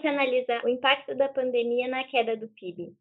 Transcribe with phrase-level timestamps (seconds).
[0.00, 2.96] você analisa o impacto da pandemia na queda do PIB?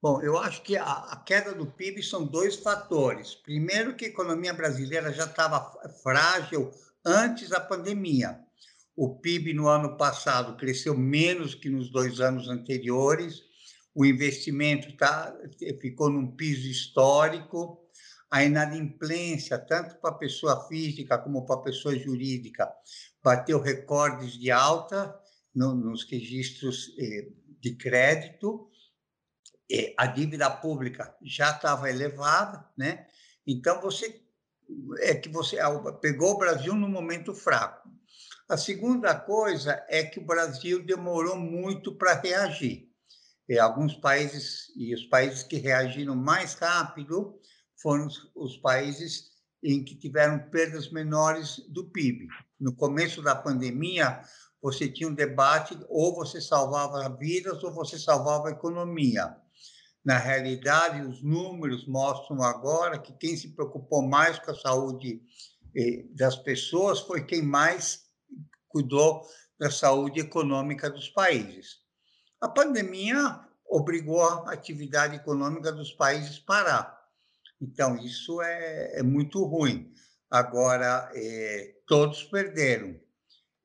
[0.00, 3.34] Bom, eu acho que a, a, queda do PIB são dois fatores.
[3.34, 5.60] Primeiro, que a economia brasileira já estava
[6.02, 6.70] frágil
[7.04, 8.38] antes da pandemia.
[8.94, 13.42] O PIB no ano passado cresceu menos que nos dois anos anteriores,
[13.94, 15.34] o investimento tá,
[15.80, 17.82] ficou num piso histórico,
[18.30, 22.70] a inadimplência, tanto para a pessoa física como para a pessoa jurídica,
[23.22, 25.18] bateu recordes de alta
[25.56, 28.70] no, nos registros eh, de crédito,
[29.72, 33.06] eh, a dívida pública já estava elevada, né?
[33.46, 34.22] Então você
[34.98, 35.58] é que você
[36.00, 37.88] pegou o Brasil num momento fraco.
[38.48, 42.90] A segunda coisa é que o Brasil demorou muito para reagir.
[43.48, 47.40] E alguns países e os países que reagiram mais rápido
[47.80, 49.30] foram os países
[49.62, 52.26] em que tiveram perdas menores do PIB.
[52.58, 54.20] No começo da pandemia,
[54.62, 59.36] você tinha um debate ou você salvava vidas ou você salvava a economia.
[60.04, 65.20] Na realidade, os números mostram agora que quem se preocupou mais com a saúde
[65.76, 68.06] eh, das pessoas foi quem mais
[68.68, 69.22] cuidou
[69.58, 71.78] da saúde econômica dos países.
[72.40, 77.06] A pandemia obrigou a atividade econômica dos países a parar.
[77.60, 79.92] Então, isso é, é muito ruim.
[80.30, 83.00] Agora, é, todos perderam.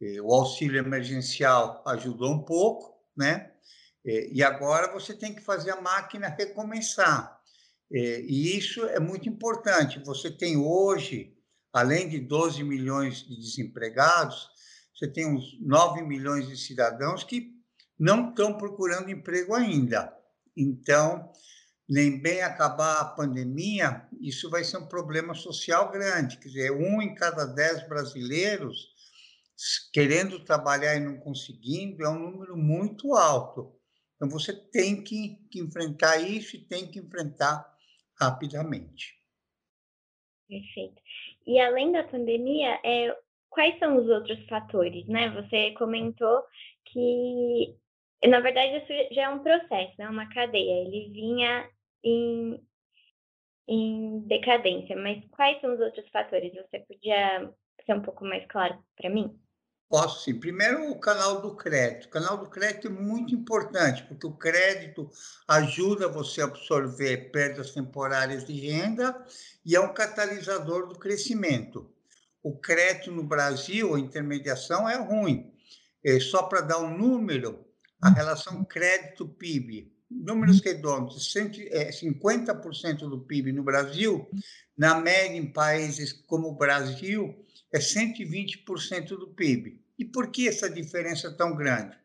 [0.01, 3.51] É, o auxílio emergencial ajudou um pouco, né?
[4.03, 7.39] É, e agora você tem que fazer a máquina recomeçar.
[7.93, 10.03] É, e isso é muito importante.
[10.03, 11.37] Você tem hoje,
[11.71, 14.49] além de 12 milhões de desempregados,
[14.95, 17.51] você tem uns 9 milhões de cidadãos que
[17.99, 20.11] não estão procurando emprego ainda.
[20.57, 21.31] Então,
[21.87, 26.37] nem bem acabar a pandemia, isso vai ser um problema social grande.
[26.37, 28.89] Quer dizer, um em cada dez brasileiros
[29.93, 33.75] querendo trabalhar e não conseguindo é um número muito alto.
[34.15, 37.65] Então, você tem que, que enfrentar isso e tem que enfrentar
[38.19, 39.19] rapidamente.
[40.47, 41.01] Perfeito.
[41.47, 43.17] E além da pandemia, é,
[43.49, 45.07] quais são os outros fatores?
[45.07, 45.29] Né?
[45.31, 46.43] Você comentou
[46.85, 47.75] que,
[48.27, 50.09] na verdade, isso já é um processo, é né?
[50.09, 50.85] uma cadeia.
[50.85, 51.69] Ele vinha
[52.03, 52.61] em,
[53.67, 56.53] em decadência, mas quais são os outros fatores?
[56.53, 57.51] Você podia
[57.85, 59.39] ser um pouco mais claro para mim?
[59.91, 60.39] Posso sim.
[60.39, 62.05] Primeiro, o canal do crédito.
[62.05, 65.11] O canal do crédito é muito importante, porque o crédito
[65.45, 69.13] ajuda você a absorver perdas temporárias de renda
[69.65, 71.91] e é um catalisador do crescimento.
[72.41, 75.51] O crédito no Brasil, a intermediação é ruim.
[76.01, 77.59] É, só para dar um número,
[78.01, 84.29] a relação crédito-PIB números redondos, 50% do PIB no Brasil,
[84.77, 87.35] na média em países como o Brasil,
[87.71, 89.81] é 120% do PIB.
[89.97, 91.95] E por que essa diferença é tão grande?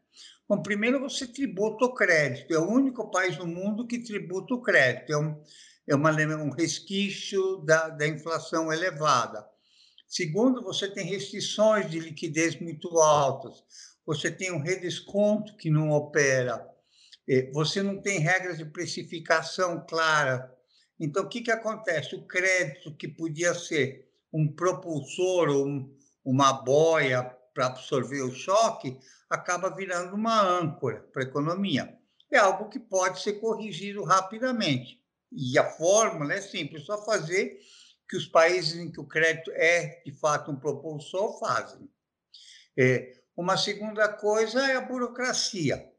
[0.48, 4.62] Bom, primeiro você tributa o crédito, é o único país no mundo que tributa o
[4.62, 5.42] crédito, é um,
[5.88, 9.44] é uma, um resquício da, da inflação elevada.
[10.06, 13.64] Segundo, você tem restrições de liquidez muito altas,
[14.06, 16.64] você tem um redesconto que não opera,
[17.28, 20.54] é, você não tem regras de precificação clara.
[20.98, 22.14] Então, o que, que acontece?
[22.14, 24.05] O crédito que podia ser
[24.36, 27.22] um propulsor ou um, uma boia
[27.54, 28.98] para absorver o choque,
[29.30, 31.98] acaba virando uma âncora para a economia.
[32.30, 35.00] É algo que pode ser corrigido rapidamente.
[35.32, 37.58] E a fórmula é simples, só fazer
[38.08, 41.88] que os países em que o crédito é, de fato, um propulsor fazem.
[42.78, 45.90] É, uma segunda coisa é a burocracia.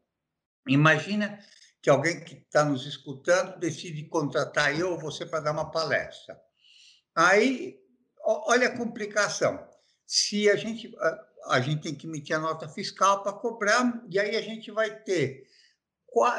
[0.66, 1.38] Imagina
[1.82, 6.40] que alguém que está nos escutando decide contratar eu ou você para dar uma palestra.
[7.14, 7.78] Aí,
[8.24, 9.66] olha a complicação.
[10.06, 10.94] Se a gente
[11.46, 14.90] a gente tem que emitir a nota fiscal para cobrar, e aí a gente vai
[14.90, 15.46] ter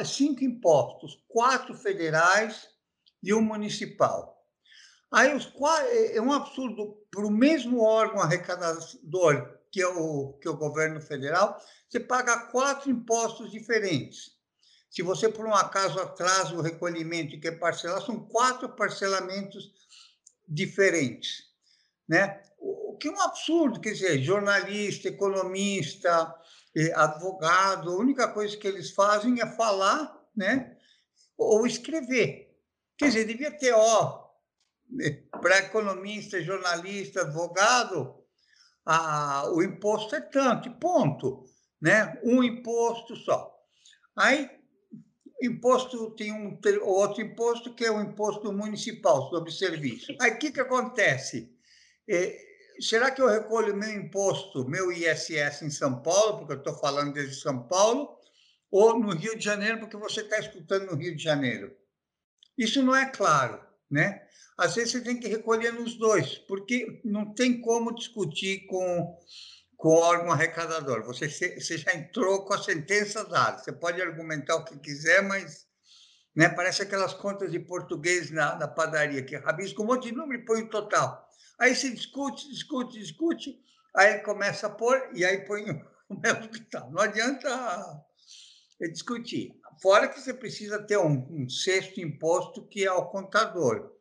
[0.06, 2.68] cinco impostos, quatro federais
[3.24, 4.38] e um municipal.
[5.12, 5.52] Aí os
[5.88, 10.58] é, é um absurdo para o mesmo órgão arrecadador que é o que é o
[10.58, 14.38] governo federal, você paga quatro impostos diferentes.
[14.90, 19.72] Se você, por um acaso, atrasa o recolhimento e quer parcelar, são quatro parcelamentos
[20.48, 21.49] diferentes.
[22.10, 22.42] Né?
[22.58, 26.36] O que é um absurdo, quer dizer, jornalista, economista,
[26.76, 30.76] eh, advogado, a única coisa que eles fazem é falar né?
[31.38, 32.58] ou escrever.
[32.98, 34.28] Quer dizer, devia ter, ó,
[34.90, 38.16] né, para economista, jornalista, advogado,
[38.86, 41.46] a, o imposto é tanto, ponto
[41.82, 42.20] né?
[42.24, 43.56] Um imposto só.
[44.16, 44.50] Aí,
[45.42, 50.14] imposto tem um outro imposto que é o imposto municipal sobre serviço.
[50.20, 51.56] Aí, o que, que acontece?
[52.80, 57.14] Será que eu recolho meu imposto, meu ISS em São Paulo, porque eu estou falando
[57.14, 58.18] desde São Paulo,
[58.72, 61.76] ou no Rio de Janeiro, porque você está escutando no Rio de Janeiro?
[62.58, 64.22] Isso não é claro, né?
[64.58, 69.18] Às vezes você tem que recolher nos dois, porque não tem como discutir com,
[69.78, 71.06] com o órgão arrecadador.
[71.06, 73.60] Você, você já entrou com a sentença dada.
[73.60, 75.69] Você pode argumentar o que quiser, mas
[76.40, 80.42] né, parece aquelas contas de português na, na padaria, que rabisca um monte de número
[80.42, 81.30] e põe o total.
[81.60, 83.60] Aí se discute, discute, discute,
[83.94, 85.70] aí começa a pôr e aí põe
[86.08, 86.90] o mesmo que está.
[86.92, 88.06] Não adianta
[88.90, 89.54] discutir.
[89.82, 93.92] Fora que você precisa ter um, um sexto imposto que é o contador.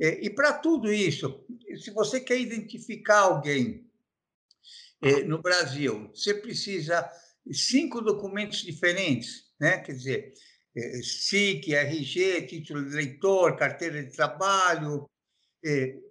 [0.00, 1.46] É, e para tudo isso,
[1.76, 3.88] se você quer identificar alguém
[5.00, 7.08] é, no Brasil, você precisa
[7.52, 9.78] cinco documentos diferentes, né?
[9.78, 15.08] Quer dizer, é, SIC, RG, título de eleitor, carteira de trabalho.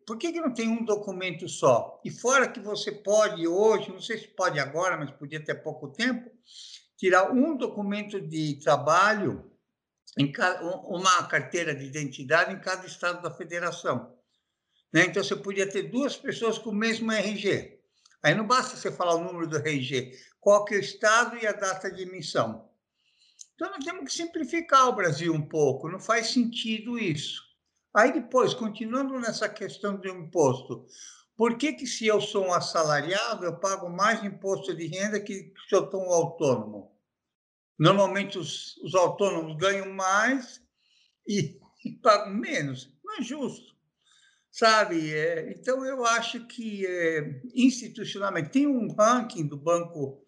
[0.05, 2.01] Por que, que não tem um documento só?
[2.03, 5.89] E fora que você pode hoje, não sei se pode agora, mas podia ter pouco
[5.89, 6.29] tempo,
[6.97, 9.51] tirar um documento de trabalho
[10.85, 14.15] uma carteira de identidade em cada estado da federação.
[14.91, 15.05] Né?
[15.05, 17.79] Então, você podia ter duas pessoas com o mesmo RG.
[18.23, 21.45] Aí não basta você falar o número do RG, qual que é o estado e
[21.45, 22.66] a data de emissão.
[23.57, 27.41] Então, nós temos que simplificar o Brasil um pouco, não faz sentido isso.
[27.91, 30.85] Aí depois, continuando nessa questão do imposto,
[31.35, 35.51] por que, que se eu sou um assalariado, eu pago mais imposto de renda que
[35.67, 36.95] se eu sou um autônomo?
[37.79, 40.61] Normalmente os, os autônomos ganham mais
[41.27, 42.93] e, e, pagam menos.
[43.03, 43.75] Não é justo,
[44.51, 45.15] sabe?
[45.15, 50.23] É, então, eu acho que é, institucionalmente tem um ranking do Banco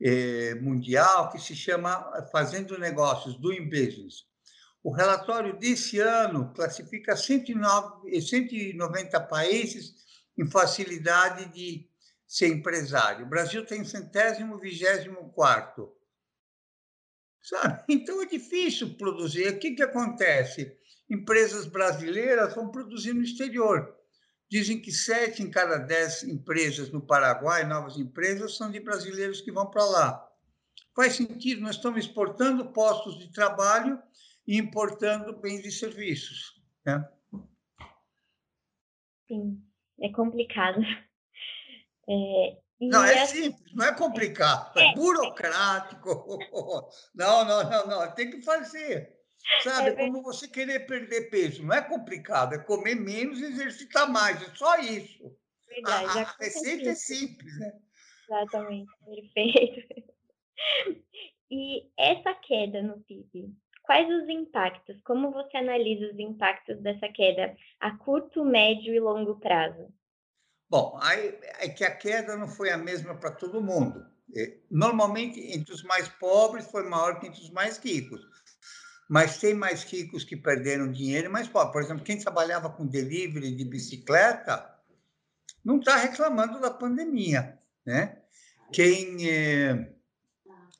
[0.00, 4.24] é, Mundial que se chama Fazendo Negócios, Doing Business.
[4.82, 9.94] O relatório desse ano classifica 109, 190 países
[10.36, 11.88] em facilidade de
[12.26, 13.24] ser empresário.
[13.24, 15.90] O Brasil tem centésimo, vigésimo quarto
[17.44, 17.84] sabe?
[17.88, 19.48] Então é difícil produzir.
[19.48, 20.76] O que, que acontece?
[21.08, 23.94] Empresas brasileiras vão produzir no exterior.
[24.50, 29.50] Dizem que sete em cada dez empresas no Paraguai, novas empresas, são de brasileiros que
[29.50, 30.30] vão para lá.
[30.94, 34.00] Faz sentido, nós estamos exportando postos de trabalho
[34.46, 36.62] e importando bens e serviços.
[36.84, 37.08] Né?
[39.26, 39.62] Sim,
[40.00, 40.80] é complicado.
[42.06, 46.38] É, não, é simples, não é complicado, é, é burocrático.
[47.14, 49.13] Não, não, não, não, tem que fazer.
[49.62, 54.10] Sabe, é como você querer perder peso, não é complicado, é comer menos e exercitar
[54.10, 55.36] mais, é só isso.
[55.68, 57.72] Verdade, a, a receita é simples, né?
[58.28, 60.14] Exatamente, perfeito.
[61.50, 65.00] E essa queda no PIB, quais os impactos?
[65.02, 69.92] Como você analisa os impactos dessa queda a curto, médio e longo prazo?
[70.68, 74.04] Bom, aí é que a queda não foi a mesma para todo mundo.
[74.70, 78.26] Normalmente, entre os mais pobres, foi maior que entre os mais ricos.
[79.08, 81.72] Mas tem mais ricos que perderam dinheiro mais pobres.
[81.72, 84.74] Por exemplo, quem trabalhava com delivery de bicicleta
[85.64, 88.18] não está reclamando da pandemia, né?
[88.72, 89.30] Quem...
[89.30, 89.94] É...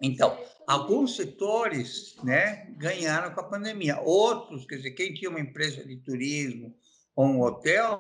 [0.01, 4.01] Então, alguns setores né, ganharam com a pandemia.
[4.01, 6.75] Outros, quer dizer, quem tinha uma empresa de turismo
[7.15, 7.99] ou um hotel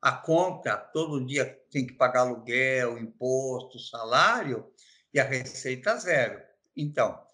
[0.00, 4.64] a conta, todo dia tem que pagar aluguel, imposto, salário,
[5.12, 6.40] e a receita zero.
[6.76, 7.25] Então, eh,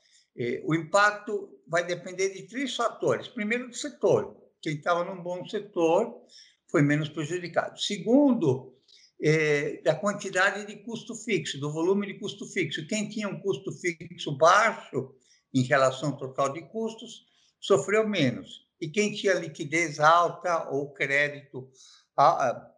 [0.64, 3.28] o impacto vai depender de três fatores.
[3.28, 4.36] Primeiro, do setor.
[4.60, 6.22] Quem estava num bom setor
[6.70, 7.78] foi menos prejudicado.
[7.80, 8.74] Segundo,
[9.22, 12.86] eh, da quantidade de custo fixo, do volume de custo fixo.
[12.86, 15.14] Quem tinha um custo fixo baixo
[15.54, 17.26] em relação ao total de custos
[17.60, 18.66] sofreu menos.
[18.80, 21.70] E quem tinha liquidez alta ou crédito
[22.16, 22.68] a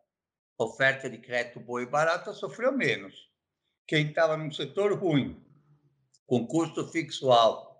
[0.58, 3.14] oferta de crédito boa e barata sofreu menos.
[3.86, 5.43] Quem estava num setor ruim,
[6.26, 7.74] com custo fixo alto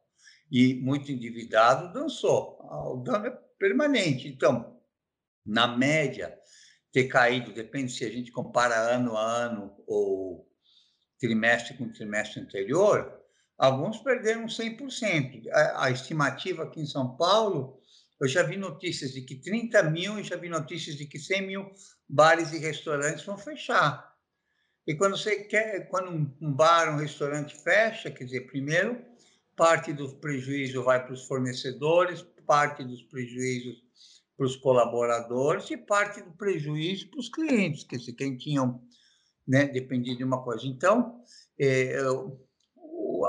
[0.51, 2.59] e muito endividado, dançou.
[2.61, 4.29] O dano é permanente.
[4.29, 4.79] Então,
[5.45, 6.39] na média,
[6.93, 10.49] ter caído, depende se a gente compara ano a ano ou
[11.19, 13.21] trimestre com trimestre anterior,
[13.59, 15.49] alguns perderam 100%.
[15.51, 17.81] A, a estimativa aqui em São Paulo
[18.21, 21.47] eu já vi notícias de que 30 mil e já vi notícias de que 100
[21.47, 21.71] mil
[22.09, 24.14] bares e restaurantes vão fechar.
[24.87, 26.11] E quando você quer, quando
[26.41, 29.03] um bar, um restaurante fecha, quer dizer, primeiro,
[29.57, 33.83] parte do prejuízo vai para os fornecedores, parte dos prejuízos
[34.37, 38.83] para os colaboradores e parte do prejuízo para os clientes, quer dizer, quem tinham
[39.47, 40.67] né, dependido de uma coisa.
[40.67, 41.23] Então,
[41.59, 41.97] é,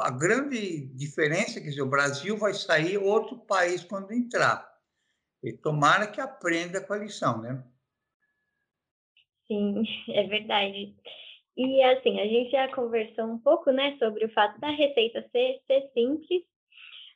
[0.02, 4.68] a grande diferença, quer dizer, o Brasil vai sair outro país quando entrar.
[5.44, 7.64] E tomara que aprenda com a lição, né?
[9.48, 10.96] Sim, é verdade.
[11.58, 15.62] E assim, a gente já conversou um pouco, né, sobre o fato da receita ser,
[15.66, 16.44] ser simples,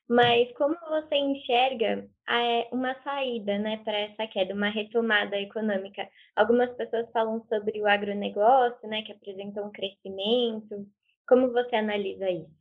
[0.08, 6.08] mas como você enxerga é, uma saída, né, para essa queda, uma retomada econômica?
[6.36, 10.88] Algumas pessoas falam sobre o agronegócio, né, que apresentou um crescimento.
[11.28, 12.60] Como você analisa isso?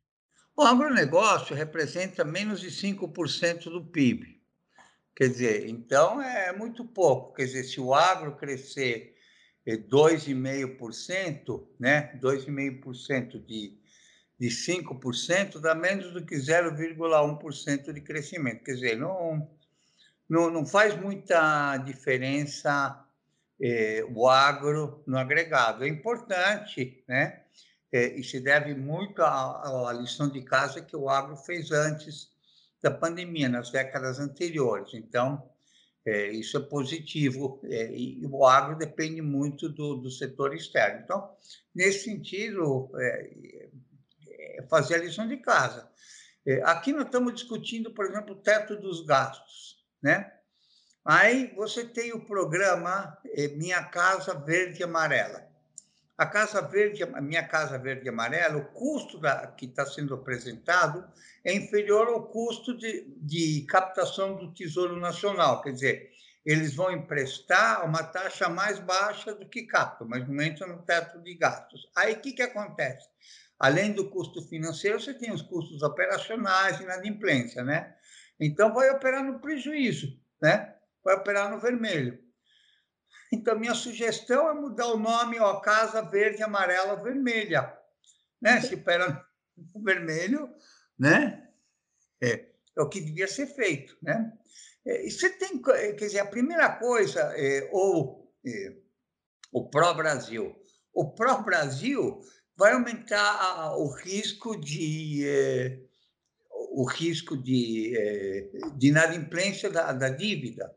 [0.54, 4.38] O agronegócio representa menos de 5% do PIB.
[5.16, 7.32] Quer dizer, então é muito pouco.
[7.32, 9.14] Quer dizer, se o agro crescer
[9.76, 12.18] 2,5%, né?
[12.22, 13.78] 2,5% de,
[14.38, 18.64] de 5% dá menos do que 0,1% de crescimento.
[18.64, 19.50] Quer dizer, não,
[20.28, 23.04] não, não faz muita diferença
[23.60, 25.84] eh, o agro no agregado.
[25.84, 27.42] É importante, né?
[27.90, 32.30] É, e se deve muito à lição de casa que o agro fez antes
[32.82, 34.92] da pandemia, nas décadas anteriores.
[34.92, 35.42] Então,
[36.08, 41.02] é, isso é positivo, é, e o agro depende muito do, do setor externo.
[41.04, 41.30] Então,
[41.74, 43.30] nesse sentido, é,
[44.30, 45.88] é fazer a lição de casa.
[46.46, 50.32] É, aqui nós estamos discutindo, por exemplo, o teto dos gastos, né?
[51.04, 55.47] Aí você tem o programa é, Minha Casa Verde e Amarela.
[56.18, 60.14] A Casa Verde, a minha Casa Verde e Amarela, o custo da, que está sendo
[60.14, 61.08] apresentado
[61.44, 65.62] é inferior ao custo de, de captação do Tesouro Nacional.
[65.62, 66.10] Quer dizer,
[66.44, 71.22] eles vão emprestar uma taxa mais baixa do que captam, mas não entra no teto
[71.22, 71.88] de gastos.
[71.96, 73.06] Aí o que, que acontece?
[73.56, 77.94] Além do custo financeiro, você tem os custos operacionais e inadimplência, né?
[78.40, 80.74] Então vai operar no prejuízo, né?
[81.04, 82.18] Vai operar no vermelho.
[83.32, 87.76] Então, minha sugestão é mudar o nome, ó, Casa Verde, Amarela, Vermelha.
[88.40, 88.60] Né?
[88.60, 89.24] Se opera
[89.56, 90.48] no vermelho,
[90.98, 91.48] né?
[92.22, 94.32] É, é o que devia ser feito, né?
[94.86, 98.76] É, e você tem, quer dizer, a primeira coisa, é, ou é,
[99.52, 100.54] o pró-Brasil.
[100.92, 102.20] O pró-Brasil
[102.56, 105.80] vai aumentar a, o risco de é,
[106.70, 110.72] o risco de, é, de inadimplência da, da dívida.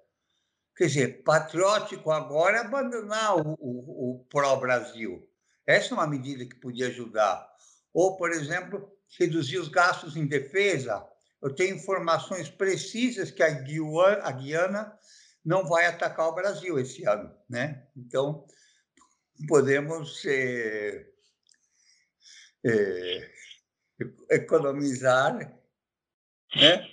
[0.82, 5.30] Quer dizer, patriótico agora é abandonar o, o, o pró-Brasil.
[5.64, 7.48] Essa é uma medida que podia ajudar.
[7.94, 11.08] Ou, por exemplo, reduzir os gastos em defesa.
[11.40, 15.00] Eu tenho informações precisas que a Guiana, a Guiana
[15.46, 17.86] não vai atacar o Brasil esse ano, né?
[17.96, 18.44] Então
[19.48, 21.06] podemos é,
[22.66, 23.32] é,
[24.32, 25.38] economizar,
[26.56, 26.92] né?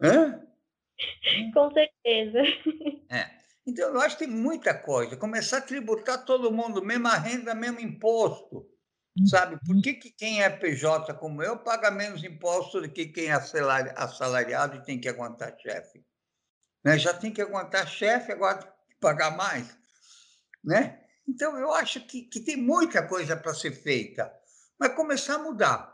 [0.00, 0.42] Hã?
[1.54, 2.38] Com certeza.
[3.10, 3.42] É.
[3.66, 5.16] Então, eu acho que tem muita coisa.
[5.16, 8.66] Começar a tributar todo mundo, mesma renda, mesmo imposto.
[9.26, 9.58] Sabe?
[9.66, 13.32] Por que, que quem é PJ como eu paga menos imposto do que quem é
[13.32, 16.02] assalariado e tem que aguentar chefe?
[16.82, 16.98] Né?
[16.98, 19.76] Já tem que aguentar chefe, agora tem que pagar mais.
[20.64, 20.98] Né?
[21.28, 24.32] Então, eu acho que, que tem muita coisa para ser feita,
[24.78, 25.91] mas começar a mudar.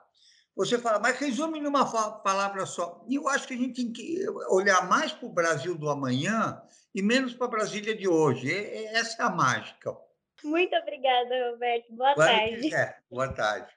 [0.59, 1.85] Você fala, mas resume numa
[2.19, 3.00] palavra só.
[3.07, 6.61] E eu acho que a gente tem que olhar mais para o Brasil do amanhã
[6.93, 8.53] e menos para a Brasília de hoje.
[8.88, 9.97] Essa é a mágica.
[10.43, 11.93] Muito obrigada, Roberto.
[11.95, 12.61] Boa Quando tarde.
[12.61, 12.99] Quiser.
[13.09, 13.73] Boa tarde.